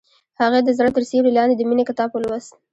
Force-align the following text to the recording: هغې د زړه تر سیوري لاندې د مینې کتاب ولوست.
هغې 0.41 0.59
د 0.63 0.69
زړه 0.77 0.89
تر 0.95 1.03
سیوري 1.09 1.31
لاندې 1.37 1.55
د 1.57 1.61
مینې 1.69 1.83
کتاب 1.89 2.09
ولوست. 2.11 2.51